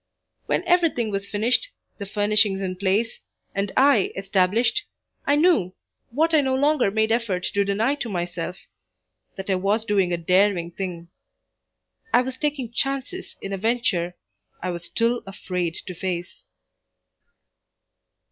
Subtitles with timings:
[0.47, 1.67] When everything was finished,
[1.99, 3.19] the furnishings in place,
[3.53, 4.85] and I established,
[5.27, 5.75] I knew,
[6.09, 8.57] what I no longer made effort to deny to myself
[9.35, 11.09] that I was doing a daring thing.
[12.11, 14.15] I was taking chances in a venture
[14.59, 16.45] I was still afraid to face.